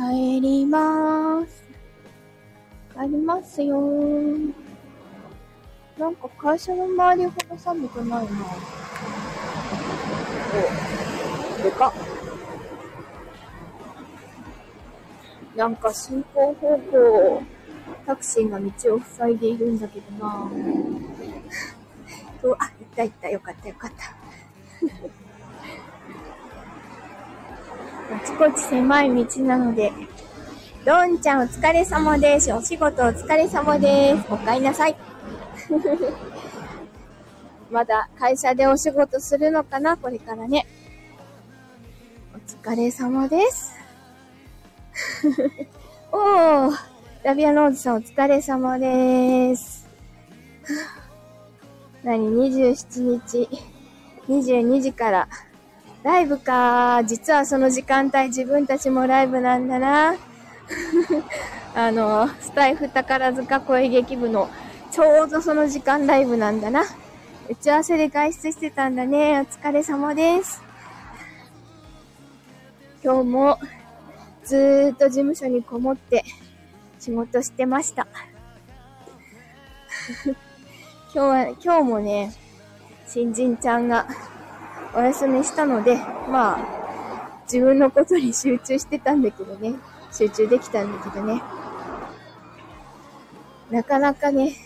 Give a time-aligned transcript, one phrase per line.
[0.00, 1.62] 帰りまーす。
[2.94, 4.50] 帰りますよー。
[5.98, 8.30] なんか会社の周りほど寒くないな。
[11.58, 11.92] お、でかっ。
[15.54, 17.42] なんか進行方向、
[18.06, 20.50] タクシーが道を塞いでいるんだけどな
[22.40, 24.14] と、あ、行った行った、よかったよかった。
[28.09, 29.92] あちこち狭い道なので、
[30.84, 32.52] どんちゃんお疲れ様です。
[32.52, 34.24] お仕事お疲れ様です。
[34.30, 34.96] お帰りなさい。
[37.70, 39.96] まだ会社でお仕事するのかな？
[39.96, 40.66] これからね。
[42.34, 43.72] お疲れ様です。
[46.12, 46.76] おー、
[47.22, 49.88] ラビアローズさんお疲れ様です。
[52.02, 53.48] 何 ?27 日、
[54.28, 55.28] 22時から、
[56.02, 57.02] ライブか。
[57.04, 60.14] 実はその時間帯自分たちもライブなんだな。
[61.74, 64.48] あの、スタイフ宝塚声劇部の
[64.90, 66.84] ちょうどその時間ライブなんだな。
[67.48, 69.40] 打ち合わせで外出してたんだね。
[69.40, 70.62] お疲れ様です。
[73.02, 73.58] 今日も
[74.44, 76.24] ずーっと事務所にこもって
[76.98, 78.06] 仕事してました。
[80.24, 80.34] 今
[81.12, 82.32] 日は、今日もね、
[83.06, 84.06] 新人ちゃんが
[84.94, 85.96] お休みしたので、
[86.28, 89.74] まあ、自分のことに集中してたんだけどね。
[90.12, 91.42] 集中できたんだけどね。
[93.70, 94.56] なかなかね、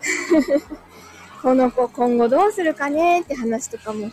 [1.42, 4.10] この子今後どうするかねって話とかも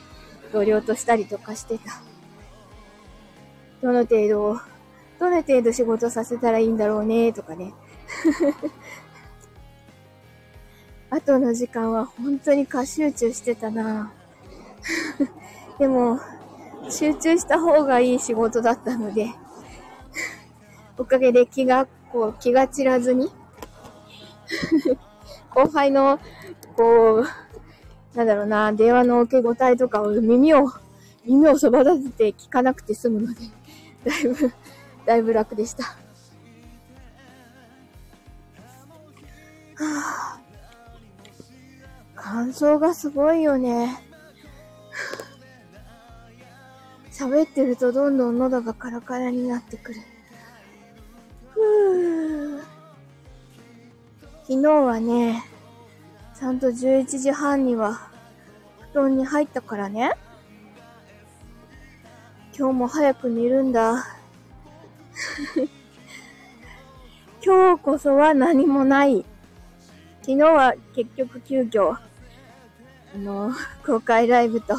[0.53, 2.01] 同僚としたりとかしてた。
[3.81, 4.59] どの程度、
[5.19, 7.73] どの程度仕事させたらいいんだろうねとかね。
[11.09, 14.11] 後の時間は本当に過集中してたな
[15.79, 16.19] でも、
[16.89, 19.27] 集中した方がいい仕事だったので、
[20.97, 23.29] おかげで気が、こう、気が散らずに
[25.53, 26.19] 後輩の、
[26.75, 30.71] こう、なんだろうな、電話の受け答えとかを耳を、
[31.25, 33.41] 耳をそば立てて聞かなくて済むので、
[34.05, 34.51] だいぶ、
[35.05, 35.83] だいぶ楽でした。
[35.83, 35.95] は
[39.79, 40.39] あ、
[42.15, 44.06] 感想がすごいよね。
[47.11, 50.01] 喋ってるとどんどん喉がカラカラになってくる。
[51.51, 52.63] ふぅ。
[54.47, 55.43] 昨日はね、
[56.39, 58.11] ちゃんと11時半には
[58.93, 60.11] 布団に入ったからね。
[62.57, 64.05] 今日も早く寝るんだ。
[67.43, 69.25] 今日こそは何もない。
[70.21, 71.97] 昨日は結局急遽、
[73.17, 73.51] あの、
[73.83, 74.75] 公開ライブと、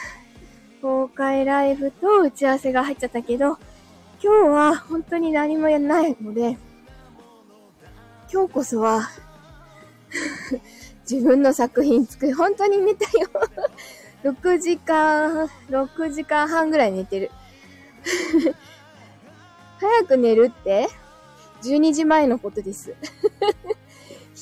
[0.80, 3.58] 公開ライブと打ち合わせが入っちゃったけど、
[4.22, 6.56] 今日は本当に何もやらないので、
[8.32, 9.10] 今日こそは
[11.08, 12.34] 自分の作品作る。
[12.34, 13.28] 本当に寝たよ
[14.24, 17.30] 6時間、6時間半ぐらい寝てる
[19.78, 20.88] 早く寝るって
[21.62, 22.94] 12時前のことです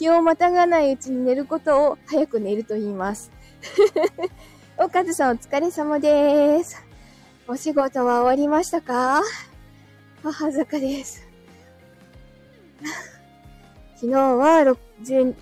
[0.03, 3.31] 日をまたがないうちに寝ることを早く寝ると言います
[4.79, 6.83] おかずさんお疲れ様です。
[7.47, 9.23] お仕事は終わりましたか？
[10.23, 11.29] 母坂です。
[13.95, 15.35] 昨日は11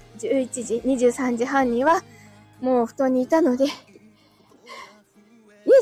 [0.62, 2.02] 時、23時半には
[2.60, 3.64] もう布団にいたので、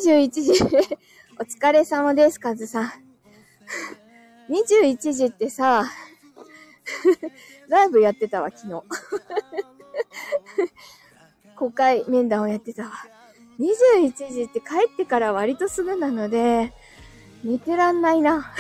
[0.03, 0.53] 21時
[1.41, 2.93] お疲れ様です、カズさん。
[4.51, 5.91] 21時ってさ、
[7.69, 8.83] ライブやってたわ、昨日。
[11.57, 12.91] 公開面談をやってたわ。
[13.59, 16.73] 21時って帰ってから割とすぐなので、
[17.45, 18.53] 寝てらんないな。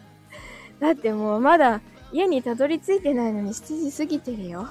[0.80, 1.80] だってもうまだ
[2.12, 4.68] 家にたどり着いてないのに7時過ぎてるよ。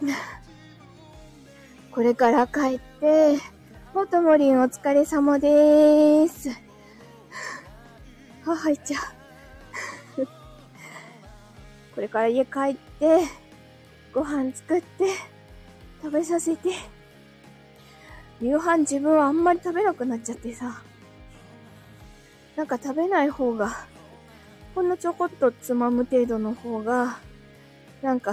[1.92, 3.38] これから帰って、
[3.94, 6.50] もともりんお疲れ様でーす。
[8.44, 9.19] は、入っちゃう。
[12.00, 13.26] これから家帰って、
[14.14, 15.04] ご飯作って、
[16.02, 16.70] 食べさせて。
[18.40, 20.80] 夕飯自分はあんまり食べなくなっちゃってさ。
[22.56, 23.86] なんか食べない方が
[24.74, 27.18] ほんのちょこっとつまむ程度の方が、
[28.00, 28.32] なんか、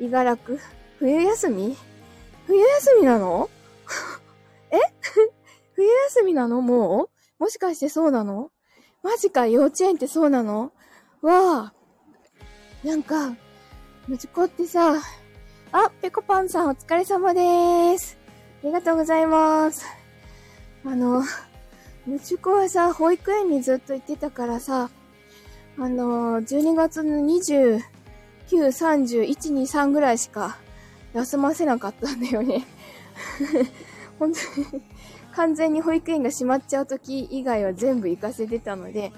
[0.00, 0.58] いがらく。
[0.98, 1.76] 冬休み？
[2.46, 3.50] 冬休みなの？
[4.72, 4.78] え？
[5.76, 6.62] 冬休みなの？
[6.62, 7.42] もう？
[7.42, 8.50] もしかしてそうなの？
[9.02, 10.72] マジか幼稚園ってそうなの？
[11.20, 11.77] わあ。
[12.84, 13.34] なんか、
[14.06, 14.94] むちこってさ、
[15.72, 18.16] あ、ぺこぱんさんお疲れ様でーす。
[18.62, 19.84] ありがとうございます。
[20.84, 21.24] あの、
[22.06, 24.90] 息子はさ、保育園にずっと行ってたからさ、
[25.76, 27.82] あの、12月の29、
[28.48, 30.56] 30、1、2、3ぐらいしか
[31.14, 32.64] 休ませなかったんだよね。
[34.18, 34.82] 本当に
[35.32, 39.12] 完全に保育園が閉まっちゃう時以外は全部行かせてたので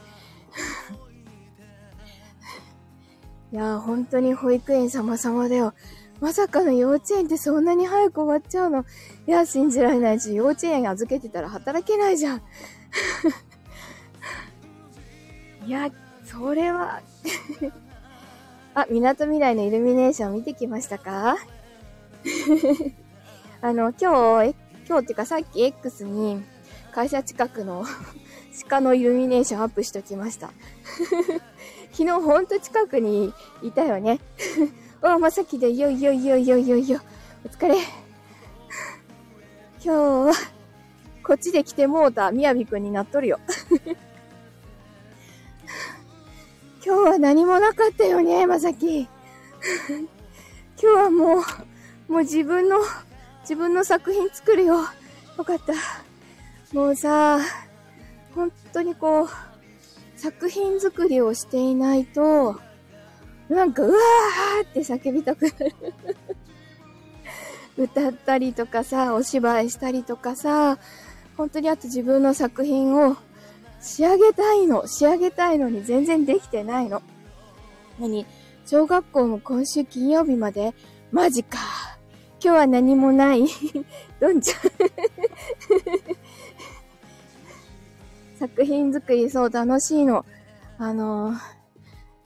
[3.53, 5.75] いやー、本当に保育園様々だよ。
[6.21, 8.85] まさかの幼稚園ってそんなに早く終わっちゃうの？
[9.27, 12.43] いや、信じられないし、幼稚園預けてたら働けないじゃん。
[15.67, 15.91] いや、
[16.25, 17.01] それは
[18.75, 21.37] あ、港未来のイルミネーション見てきましたか？
[23.63, 24.55] あの、今日、
[24.89, 26.43] 今日っていうかさっき X に
[26.93, 27.85] 会社近くの
[28.69, 30.51] 鹿のイルミネーションアップしときました。
[31.93, 33.33] 昨日ほんと近くに
[33.63, 34.21] いたよね。
[35.03, 37.01] お、まさきで、よいよいよいよいよいよ。
[37.45, 37.77] お疲れ。
[39.83, 40.33] 今日は、
[41.23, 43.41] こっちで来てもうた、みやびくんになっとるよ。
[46.85, 49.01] 今日は何もなかったよね、まさき。
[49.01, 49.09] 今
[50.79, 51.41] 日はも
[52.09, 52.79] う、もう自分の、
[53.43, 54.81] 自分の作品作るよ。
[55.39, 55.73] よかった。
[56.75, 57.39] もうさ、
[58.35, 59.29] 本当にこう、
[60.21, 62.61] 作品作りをしていないと、
[63.49, 65.75] なんか、うわーって叫びたくなる
[67.89, 70.79] 歌ったりとかさ、お芝居したりとかさ、
[71.39, 73.17] 本当にあと自分の作品を
[73.81, 74.87] 仕上げたいの。
[74.87, 77.01] 仕上げたいのに全然できてないの。
[77.99, 78.27] 何？
[78.67, 80.75] 小学校も今週金曜日まで
[81.13, 81.59] マジか。
[82.45, 83.47] 今日は何もない。
[84.21, 84.61] どんちゃん
[88.41, 90.25] 作品作りそう楽しいの。
[90.79, 91.37] あのー、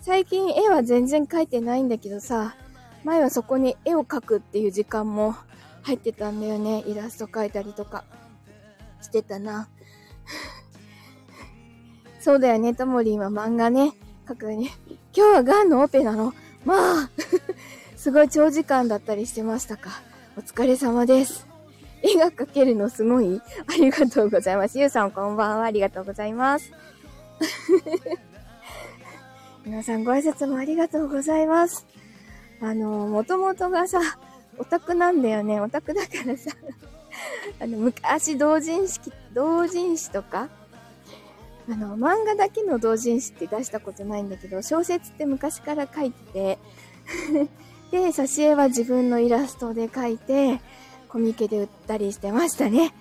[0.01, 2.55] 最近絵は全然描いてないんだけどさ、
[3.03, 5.35] 前はそこに絵を描くっていう時間も
[5.83, 6.85] 入ってたんだよね。
[6.87, 8.05] イラスト描いたりとか
[9.03, 9.69] してたな。
[12.21, 13.93] そうだよね、ともりんは漫画ね、
[14.29, 14.71] 描くね。
[15.13, 16.33] 今日はガンのオペなの？
[16.65, 17.11] まあ
[17.99, 19.91] すごい長時間だったりしてましたか。
[20.37, 21.54] お疲れ様です。
[22.07, 23.41] 絵が描けるのすごい？
[23.67, 24.79] ありがとうございます。
[24.79, 25.65] ゆうさんこんばんは。
[25.65, 26.71] ありがとうございます。
[29.65, 31.87] 皆さんご挨拶もありがとうございます。
[32.61, 34.01] あの、もともとがさ、
[34.59, 35.61] オタクなんだよね。
[35.61, 36.51] オタクだからさ、
[37.59, 39.01] あの、昔同人誌、
[39.33, 40.51] 同人誌とか、
[41.71, 46.59] あの、漫画だけの同人誌って出したことないんだけど、小説って昔から書いてて
[47.91, 50.61] で、挿絵は自分のイラストで描いて、
[51.15, 52.93] コミケで売ったりしてましたね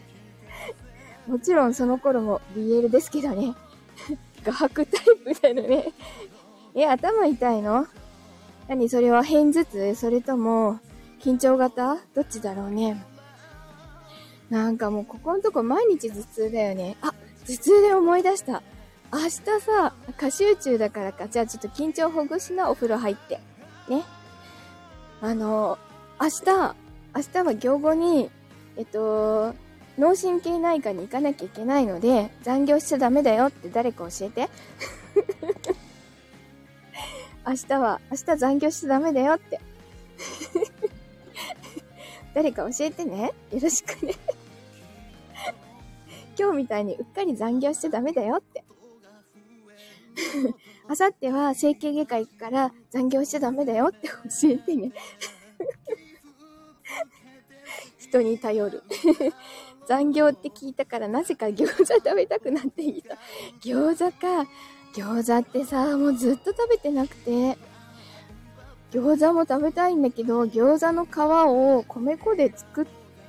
[1.26, 3.54] もちろんその頃も BL ですけどね。
[4.44, 5.92] 画伯タイプだよね
[6.74, 7.86] え、頭痛いの？
[8.68, 9.94] 何それは偏頭痛？
[9.94, 10.78] それとも、
[11.18, 11.96] 緊張型？
[12.14, 13.02] どっちだろうね。
[14.50, 16.98] なんかもうここのとこ毎日頭痛だよね。
[17.00, 17.14] あ、
[17.46, 18.62] 頭痛で思い出した。
[19.10, 21.28] 明日さ、過集中だからか。
[21.28, 23.40] じゃあちょっと緊張ほぐしな、お風呂入って。
[23.88, 24.04] ね。
[25.22, 25.78] あの、
[26.20, 26.76] 明日、
[27.16, 28.30] 明日は行後に、
[28.76, 29.54] えっと、
[29.98, 34.50] 脳神経内科に行かなきゃいけないので、残業しちゃダメだよって誰か教えて。
[37.46, 39.58] 明日は、明日残業しちゃダメだよって。
[42.34, 43.32] 誰か教えてね。
[43.50, 44.12] よろしくね。
[46.38, 48.62] 今日みたいにうっかり残業しちゃダメだよって。
[50.86, 54.14] あさっては整形外科行くから残業しちゃダメだよって教
[54.50, 54.92] えてね。
[58.22, 58.82] に頼る。
[59.86, 63.16] 残業って聞いたからなぜか餃子食べたくなってきた。
[63.62, 64.48] 餃子か。
[64.94, 67.56] 餃子ってさ、もうずっと食べてなくて。
[68.92, 72.86] 餃子も食べたいんだけど、餃子の皮を米粉で作、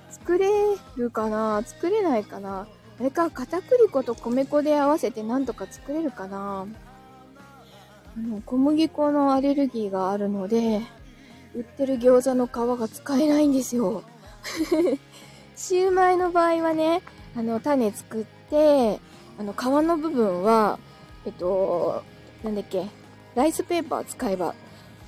[0.10, 0.50] 作れ
[0.96, 1.62] るかな？
[1.66, 2.68] 作れないかな？
[3.00, 6.66] あれか、片栗粉と米粉で合わせてなんとか作れるかな？
[8.16, 10.82] あの、小麦粉のアレルギーがあるので、
[11.54, 14.04] 売ってる餃子の皮が使えないんですよ。
[15.56, 17.02] シューマイの場合はね、
[17.36, 19.00] あの、種作って、
[19.40, 20.80] あの、皮の部分は、
[21.26, 22.04] えっと、
[22.44, 22.88] なんだっけ、
[23.36, 24.56] ライスペーパー使えば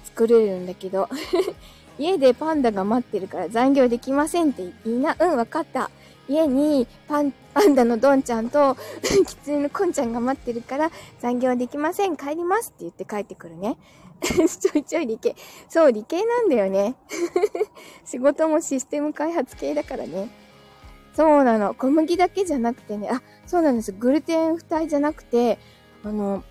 [0.05, 1.09] 作れるんだけど、
[1.97, 5.89] 家でパンダが待ってるから残業できませんって言いな、うん、わかった。
[6.27, 13.77] 家にパン、パンダのドンちゃんと、キツネのコンちゃんが待ってるから、残業できません、帰りますって言って帰ってくるね。
[14.21, 15.35] ちょいちょい理系。
[15.67, 16.95] そう、理系なんだよね。
[18.05, 20.29] 仕事もシステム開発系だからね。
[21.13, 21.73] そうなの。
[21.73, 23.91] 小麦だけじゃなくてね、あ、そうなんです。
[23.91, 25.59] グルテン不体じゃなくて、
[26.03, 26.43] あの、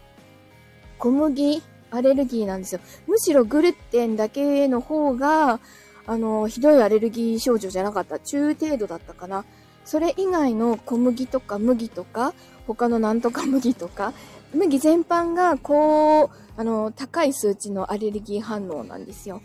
[0.98, 2.80] 小麦アレルギーなんですよ。
[3.06, 5.60] むしろグルテンだけの方が、
[6.06, 8.18] あの、ひどいアレルギー症状じゃなかった。
[8.18, 9.44] 中程度だったかな。
[9.84, 12.34] それ以外の小麦とか麦とか、
[12.66, 14.12] 他のなんとか麦とか、
[14.52, 19.40] 麦全般が、こう、あの、高い数値のアレルギー反応なんですよ。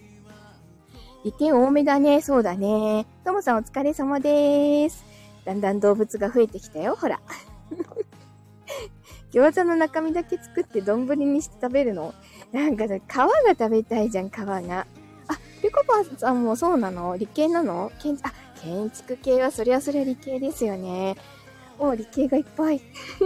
[1.24, 2.22] 利点多めだね。
[2.22, 3.05] そうだね。
[3.24, 5.05] ともさんお疲れ様です。
[5.46, 6.96] だんだん動物が増えてきたよ。
[6.96, 7.22] ほら。
[9.32, 12.15] 餃子の中身だけ作って丼にして食べるの？
[12.51, 14.88] なんかさ、皮が食べたいじゃん、皮が。
[15.27, 17.15] あ、ぺこぱさんもそうなの？
[17.15, 17.91] 理系なの？
[18.00, 21.15] 建あ、建築系はそりゃそりゃ理系ですよね。
[21.77, 22.82] お理系がいっぱい。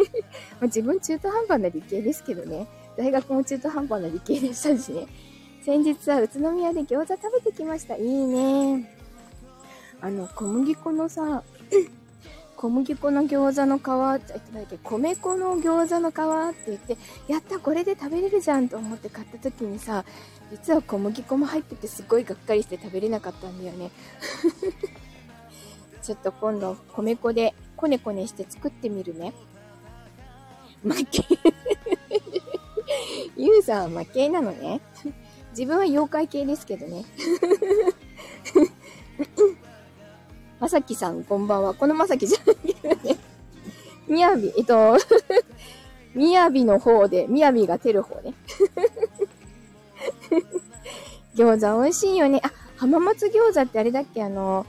[0.63, 2.67] 自分中途半端な理系ですけどね。
[2.97, 5.07] 大学も中途半端な理系でしたしね。
[5.61, 7.95] 先日は宇都宮で餃子食べてきました。
[7.95, 8.91] いいね。
[10.01, 11.43] あの、小麦粉のさ、
[12.55, 16.13] 小麦粉の餃子の皮、っと、なんだっけ、米粉の餃子の皮
[16.51, 20.03] って言って、やった、これで食べれるじゃんと思って買った時にさ、
[20.51, 23.91] 実は小麦粉も入っててすごいがっかりして食べれなかったんだよね。
[26.01, 29.33] ちょっと今度、米粉でこねこねして作ってみるね。
[30.83, 31.23] 負け。
[33.37, 34.81] ゆうさんは負けなのね。
[35.51, 37.05] 自分は妖怪系ですけどね。
[40.59, 41.73] まさきさん、こんばんは。
[41.73, 43.17] このまさきじゃないけどね。
[44.07, 44.97] みやび、えっと、
[46.15, 48.33] みやびの方で、みやびが照る方ね。
[51.35, 52.41] 餃子美味しいよね。
[52.43, 54.23] あ、浜松餃子ってあれだっけ？
[54.23, 54.65] あの、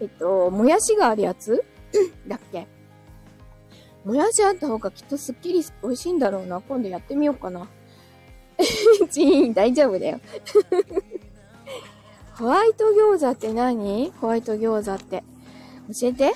[0.00, 1.64] えっと、もやしがあるやつ？
[2.26, 2.66] だっけ？
[4.08, 6.62] もやしあった方がきっとすっきり美味しいんだろうな。
[6.62, 7.68] 今度やってみようかな。
[9.10, 10.18] チーン、大丈夫だよ。
[12.32, 14.10] ホワイト餃子って何？
[14.18, 15.22] ホワイト餃子って。
[16.00, 16.32] 教えて。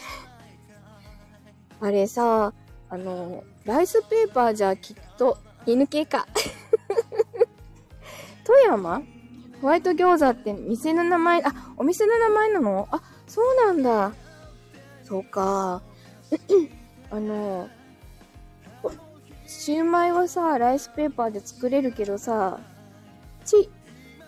[1.80, 2.52] あれさ、
[2.90, 6.26] あの、ライスペーパーじゃきっと犬系か。
[8.44, 9.02] 富山？
[9.62, 12.86] ホワイト餃子って店の名前、あ、お店の名前なの？
[12.90, 14.12] あ、そうなんだ。
[15.04, 15.80] そうか。
[17.12, 17.68] あの、
[19.46, 22.58] シューマイはさ、ライスペーパーで作れるけどさ、
[23.44, 23.68] ち、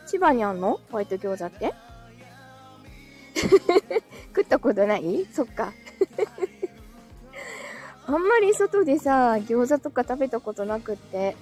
[0.06, 0.78] 千葉にあんの？
[0.90, 1.72] ホワイト餃子って？
[4.36, 5.26] 食ったことない？
[5.32, 5.72] そっか。
[8.06, 11.36] あんまり外でさ、餃子とか食べたことなくって。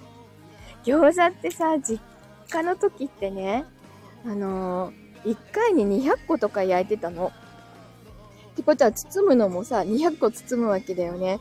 [0.85, 2.01] 餃子ってさ、実
[2.49, 3.65] 家の時ってね、
[4.25, 7.33] あのー、1回に200個とか焼いてたの。
[8.53, 11.39] ってことは包むのもさ、200個包むわけだよね。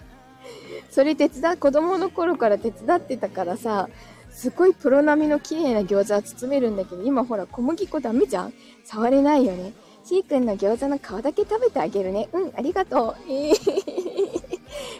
[0.90, 3.88] それ手伝、子供の頃から手伝ってたからさ、
[4.30, 8.52] すごいプロ並みの綺麗な餃子は包めるんだけど、今ほら小麦粉ダメじゃん
[8.84, 9.72] 触れないよね。
[10.04, 12.28] しーくんの餃子の皮だけ食べてあげるね。
[12.32, 13.30] うん、ありがとう。
[13.30, 13.54] えー、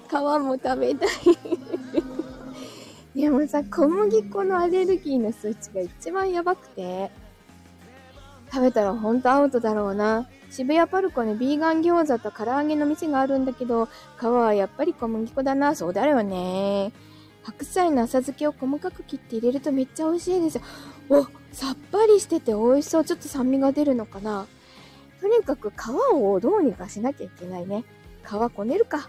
[0.08, 0.12] 皮
[0.42, 1.08] も食べたい
[3.20, 7.10] でもさ、小麦粉のアレルギーの数値が一番やばくて、
[8.52, 10.26] 食べたらほんとアウトだろうな。
[10.50, 13.88] 渋谷パルコにビーガン餃子と唐揚げの店があるんだけど、
[14.18, 15.74] 皮はやっぱり小麦粉だな。
[15.76, 16.92] そうだよね。
[17.42, 20.62] 白菜の浅漬けを細かく切って入れるとめっちゃ美味しいですよ。
[21.08, 23.04] お、さっぱりしてて美味しそう。
[23.04, 24.46] ちょっと酸味が出るのかな。
[25.20, 27.84] とにかく皮をどうにかしなきゃいけないね。
[28.24, 29.08] 皮こねるか。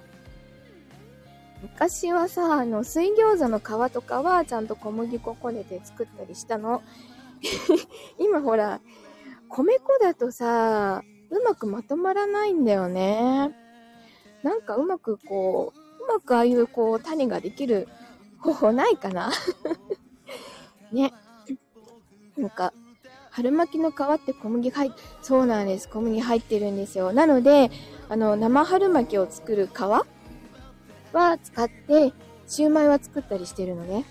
[1.61, 6.81] 昔はさ、あの、水餃子の皮とかはちゃんと小麦粉こねて作ったりしたの。
[8.19, 8.81] 今ほら、
[9.47, 13.51] 米粉だとさ、うまくまとまらないんだよね。
[14.43, 17.87] なんかうまくこう、うまくああいうこう、種ができる
[18.39, 19.31] 方法ないかな
[20.91, 21.13] ね。
[22.37, 22.73] なんか、
[23.29, 25.87] 春巻きの皮って小麦入って、そうなんです。
[25.87, 27.13] 小麦入ってるんですよ。
[27.13, 27.71] なので、
[28.09, 29.79] あの、生春巻きを作る皮
[31.13, 32.13] は使って、
[32.45, 34.05] シューマイは作ったりしてるのね。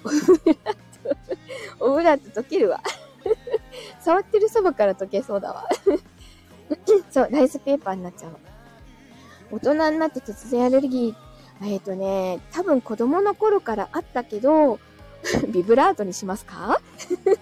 [0.04, 0.76] オブラー
[1.78, 2.80] ト、オブラート溶けるわ。
[4.00, 5.68] 触ってるそばから溶けそうだわ。
[7.10, 8.36] そう、ライスペーパーになっちゃう。
[9.50, 11.28] 大人になって突然アレルギー
[11.62, 14.78] えっ、ー、とね、多分子供の頃からあったけど、
[15.48, 16.80] ビブラートにしますか？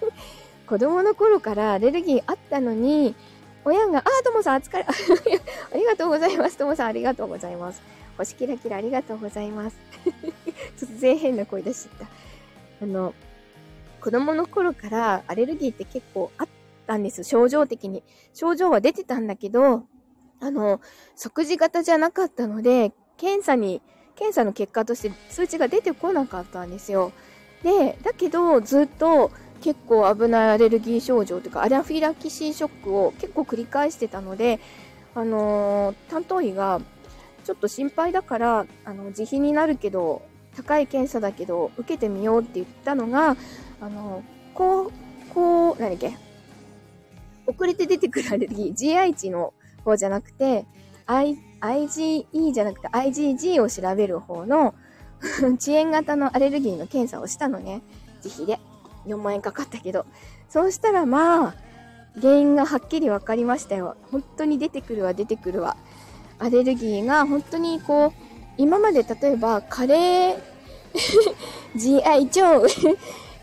[0.67, 3.15] 子供の頃からアレルギーあったのに、
[3.65, 6.57] 親が、あ、ともさん、お疲れ、ありがとうございます。
[6.57, 7.83] ともさん、ありがとうございます。
[8.17, 9.77] 星キラキラありがとうございます。
[10.79, 12.09] 突然変な声出しちゃっ
[12.81, 12.85] た。
[12.85, 13.15] あの、
[14.01, 16.56] 子供の頃からアレルギーって結構あった
[16.87, 17.25] たんです。
[17.25, 18.03] 症状的に。
[18.35, 19.85] 症状は出てたんだけど、
[20.41, 20.81] あの、
[21.15, 23.83] 即時型じゃなかったので、検査に
[24.17, 27.13] 検査の結果として数値が出てこなかったんですよ。
[27.63, 34.59] で、だけどずっと結構危ないアレルギー症状というかアナフィラキシーショックを結構繰り返してたので、
[35.15, 36.81] あのー、担当医が
[37.45, 40.23] ちょっと心配だからあの自費になるけど
[40.57, 43.37] 高い検査だけど受けてみようって言ったのが、
[43.81, 44.23] あの、
[44.55, 44.93] こう、
[45.35, 46.17] こう、何だっけ
[47.47, 50.67] 遅れて出てくるアレルギー、GI 値の方じゃなくて、
[51.07, 54.75] I、IgE じゃなくて IgG を調べる方の
[55.57, 57.83] 遅延型のアレルギーの検査をしたのね。
[58.25, 58.61] 自費で。
[59.07, 60.05] 4万円かかったけど。
[60.49, 61.55] そうしたらまあ、
[62.21, 63.97] 原因がはっきり分かりましたよ。
[64.11, 65.77] 本当に出てくるわ、出てくるわ。
[66.39, 68.13] アレルギーが本当にこう、
[68.59, 70.37] 今まで例えばカレー
[71.77, 72.67] GI 超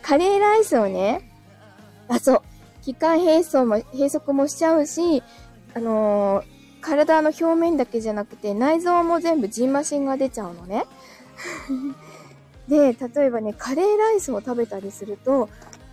[0.02, 1.30] カレーライスをね、
[2.08, 2.42] あ、そう、
[2.84, 5.24] 気管閉塞も、閉塞もしちゃうし、
[5.74, 6.46] あのー、
[6.82, 10.86] 体の表面だけじゃなくて内臓も全部ジンマシンが出ちゃうのね。
[12.68, 15.50] で、例えばね、カレーライスを食べたりすると、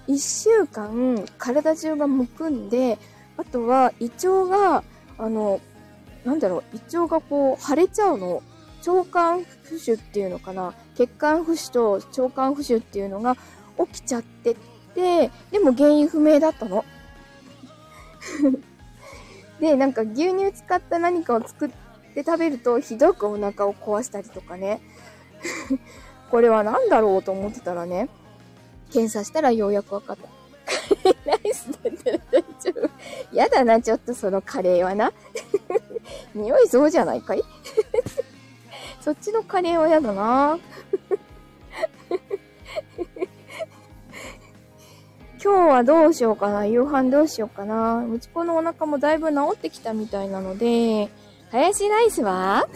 [0.09, 2.99] 1週間体中がむくんで、
[3.37, 4.83] あとは胃腸が、
[5.17, 5.61] あの、
[6.25, 8.43] なんだろう、胃腸がこう腫れちゃうの。
[8.87, 10.75] 腸管浮腫っていうのかな。
[10.97, 13.37] 血管浮腫と腸管浮腫っていうのが
[13.79, 14.57] 起きちゃって
[14.91, 16.85] って、でも原因不明だったの。
[19.61, 21.71] で、なんか牛乳使った何かを作っ
[22.15, 24.81] て食べるとひどくお腹を壊したりとかね。
[26.31, 28.09] これは何だろうと思ってたらね、
[28.93, 30.29] 検査したらようやくわかった。
[30.71, 33.37] カレーライスだったら大丈夫。
[33.37, 35.13] やだな、ちょっとそのカレーはな。
[36.35, 37.43] 匂いそうじゃないかい？
[39.01, 40.59] そっちのカレーはやだな。
[45.43, 51.09] 今日はどうしようかな夕飯どうしようかなうち子のお腹もだいぶ治ってきたみたいなので、
[51.51, 52.69] ハヤシライスは？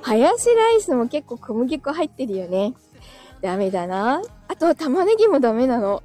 [0.00, 2.72] ハヤシライスも結構小麦粉入ってるよね。
[3.42, 4.22] ダメだな。
[4.48, 6.02] あと、玉ねぎもダメなの。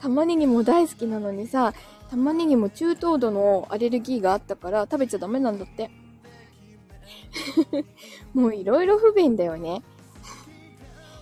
[0.00, 1.72] 玉ねぎも大好きなのにさ、
[2.10, 5.90] 玉ねぎも中等度のアレルギーがあったから食べちゃダメなんだって。
[8.34, 9.82] もういろいろ不便だよね。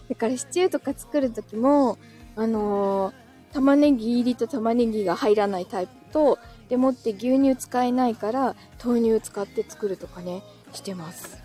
[0.08, 1.98] だからシチューとか作るときも、
[2.34, 3.14] あのー、
[3.52, 6.38] 玉ねぎ入りと玉ねぎが入らないタイプと、
[6.68, 10.42] でもって牛乳使えないから豆乳使って作るとかね、
[10.72, 11.38] してます。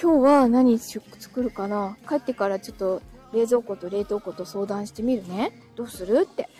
[0.00, 1.96] 今日は何作るかな？
[2.06, 3.00] 帰ってからちょっと
[3.32, 5.52] 冷蔵庫と冷凍庫と相談してみるね。
[5.76, 6.28] どうする？
[6.30, 6.50] って。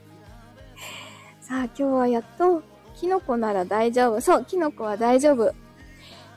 [1.42, 2.62] さあ今日はやっと、
[2.96, 4.20] キノコなら大丈夫。
[4.22, 5.52] そう、キノコは大丈夫。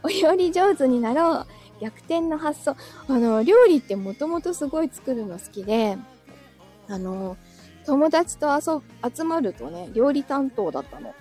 [0.04, 1.48] お料理上手になろう。
[1.82, 2.76] 逆転の発想。
[3.08, 5.98] あの、料理ってもともとすごい作るの好きで、
[6.88, 7.38] あの、
[7.86, 8.82] 友達と遊、
[9.16, 11.14] 集まるとね、料理担当だったの。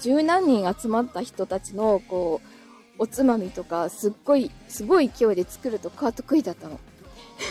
[0.00, 6.78] 十何人集まった人たちの、こう、おつまみとか、すっごい、すごい勢いで作るとか得意だったの。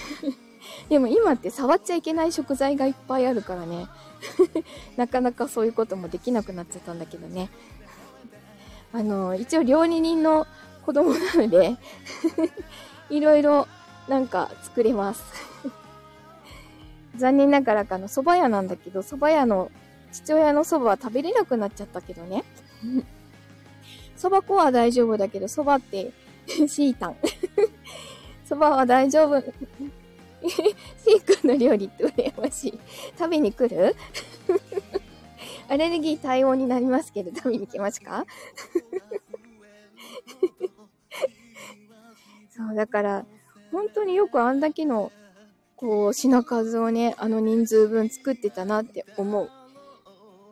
[0.89, 3.88] でも今って触っちゃいけない食材がいっぱいあるからね。
[4.98, 7.50] なかなかそういうこともできなくなっちゃったんだけどね。
[8.91, 10.48] あの、一応料理人の
[10.89, 11.78] 子供なので
[13.15, 13.67] いろいろ
[14.08, 15.23] なんか作れます
[17.15, 19.69] 残念ながらかの蕎麦屋なんだけど、蕎麦屋の
[20.12, 22.43] 父親の蕎麦は食べれなくなっちゃったけどね。
[24.17, 26.12] 蕎麦粉は大丈夫だけど、蕎麦って
[26.67, 27.17] シータン。
[28.47, 29.41] 蕎麦は大丈夫。
[30.47, 32.80] シー君の料理って羨ましい。
[33.17, 33.95] 食べに来る？
[35.67, 38.25] アレルギー対応になりますけど、食べに来ますか
[42.60, 43.26] そう、だから、
[43.72, 45.13] 本当によくあんだけの、
[45.78, 49.50] こう、品数をね、あの人数分作ってたなって思う。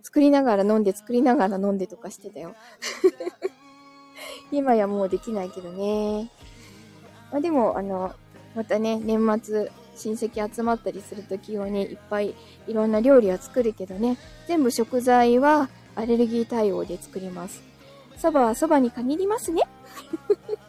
[0.02, 2.56] 作りながら飲んで、作りながら飲んでとかしてたよ。
[4.54, 6.32] 今やもうできないけどね。
[7.30, 8.14] まあ、でも、あの、
[8.56, 12.36] またね、年末、親戚集まったりするとき用にいっぱい
[12.68, 14.18] いろんな料理は作るけどね、
[14.48, 17.62] 全部食材はアレルギー対応で作ります。
[18.18, 19.64] 蕎麦は蕎麦に限りますね。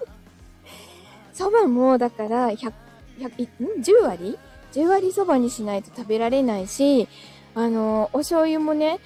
[1.39, 2.73] 蕎麦も、だから、100、
[3.21, 4.39] 100、10割
[4.73, 7.07] ?10 割蕎麦にしないと食べられないし、
[7.55, 8.99] あの、お醤油もね、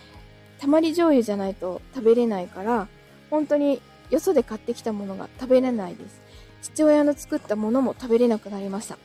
[0.59, 2.89] たまり醤油じゃないと食べれないから、
[3.29, 6.23] 本当によそで買ってきたものが食べれないです。
[6.63, 8.97] 父親の作ったものも食べれなくなりました。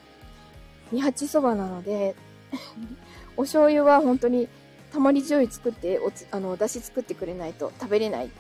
[0.93, 2.15] 二八そばなので
[3.35, 4.47] お醤油は本当に
[4.93, 8.35] たまり醤油作って、おつ、あの、だし作ってくれないと食べれないって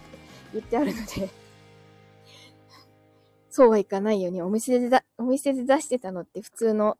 [0.53, 1.29] 言ってあるので
[3.57, 6.95] そうはいかないように、お店でだ、お店で出してたのって普通の、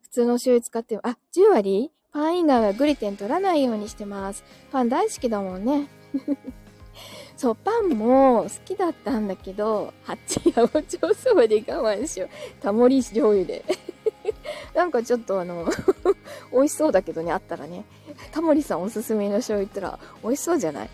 [0.00, 1.92] 普通の醤油使って、あ、10割？
[2.12, 4.42] パン以外はグルテン取らないようにしてます。
[4.72, 5.86] パン大好きだもんね。
[7.38, 12.28] そう、パンも好きだったんだけど、八八百長そばで我慢しよう。
[12.60, 13.64] タモリ醤油で。
[14.74, 15.68] なんかちょっとあの
[16.52, 17.84] 美味しそうだけどね、あったらね。
[18.32, 20.90] タモリさんおすすめの醤油言ったら美味しそうじゃない？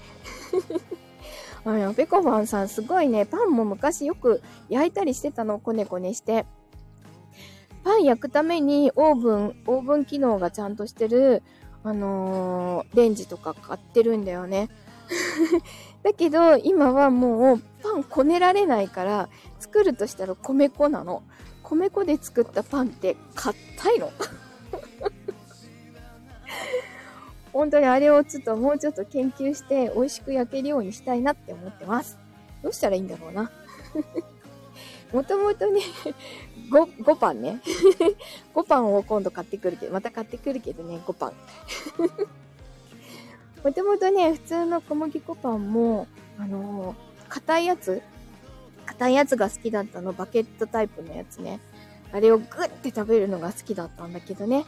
[1.69, 6.47] あの、ペコファンさんすごいね、パンも昔よく焼いたりしてたの、こねこねして。
[7.85, 11.43] パン焼くためにオーブン、オーブン機能がちゃんとしてる、
[11.85, 14.71] あのー、レンジとか買ってるんだよね。
[16.03, 19.29] だけど、今はもうパンこねられないから、
[19.59, 21.23] 作るとしたら米粉なの。
[21.63, 24.11] 米粉で作ったパンって硬いの。
[27.53, 32.19] 本当にあれをちょっともうちょっと研究して美味しく焼けるようにしたいなって思ってます。
[32.63, 33.51] どうしたらいいんだろうな。
[35.13, 35.81] もともとね、
[36.71, 37.61] 5、5パンね。
[38.55, 41.33] 5パンを今度買ってくるけど、また買ってくるけどね、5パン。
[43.65, 46.07] もともとね、普通の小麦粉パンも、
[46.39, 48.03] あのー、硬いやつ
[48.87, 51.61] 硬いやつが好きだったの、バケットタイプのやつね。
[52.13, 54.65] あれをグッて食べるのが好きだったんだけどね。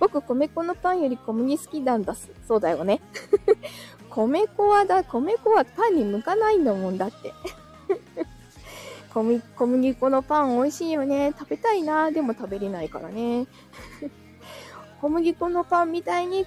[0.00, 3.00] 僕、米粉のパンより小麦好きなんだすそうだよね。
[4.10, 7.32] 米粉はだ、米粉はパンに向かないんだもんだって。
[9.12, 11.32] 小麦小麦粉のパン美味しいよね。
[11.38, 12.10] 食べたいな。
[12.10, 13.46] でも食べれないからね。
[15.00, 16.46] 小麦粉のパンみたいに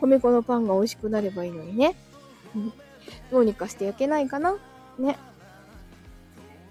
[0.00, 1.96] 米粉のパンが美味しくなればいいのにね。
[3.30, 4.56] どうにかして焼けないかな
[4.98, 5.18] ね。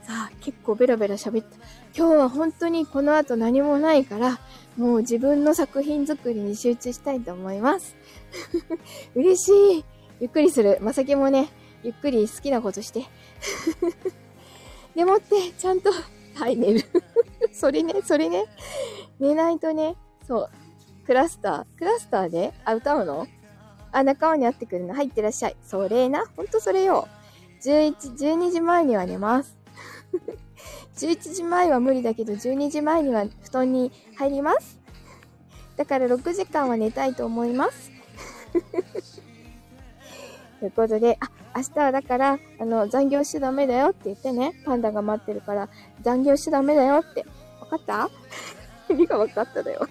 [0.03, 1.57] さあ、結構ベラベラ喋った。
[1.97, 4.39] 今日は本当にこの後何もないから、
[4.77, 7.95] もう自分の作品作りに集中したいと思います。
[9.15, 9.85] 嬉しい。
[10.19, 10.77] ゆっくりする。
[10.81, 11.49] まさきもね、
[11.83, 13.05] ゆっくり好きなことして。
[14.95, 15.91] でもって、ちゃんと、
[16.35, 16.81] はい、寝る。
[17.53, 18.45] それね、それね。
[19.19, 19.95] 寝ないとね、
[20.27, 20.49] そう。
[21.05, 23.27] クラスター、クラスターで、あ、歌うの？
[23.91, 24.93] あ、仲間に会ってくるの。
[24.93, 25.55] 入ってらっしゃい。
[25.63, 26.25] それな。
[26.35, 27.07] ほんとそれよ。
[27.61, 29.57] 11、12時前には寝ます。
[30.97, 34.79] 11時前は無理だけど、12時前には布団に入ります。
[35.75, 37.91] だから6時間は寝たいと思います。
[40.59, 45.67] ということで、あ、明日はだから、あの、残業しちゃダメだよって言ってね、パンダが待ってるから、
[46.01, 47.25] 残業しちゃダメだよって。
[47.59, 48.09] わかった？
[48.87, 49.87] 何がわかっただよ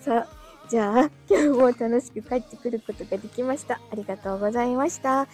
[0.00, 0.28] さあ、
[0.68, 3.80] じゃあ、今日も楽しく帰ってくることができました。
[3.90, 5.26] ありがとうございました。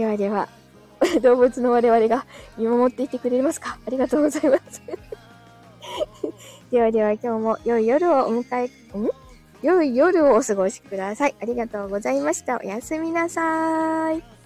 [0.00, 0.48] ではでは、
[1.20, 2.24] 動物の我々が
[2.56, 3.76] 見守っていてくれますか？
[3.86, 4.80] ありがとうございます。
[6.72, 9.10] ではでは今日も良い夜をお迎え、ん？
[9.60, 11.34] 良い夜をお過ごしください。
[11.38, 12.58] ありがとうございました。
[12.58, 14.39] おやすみなさーい。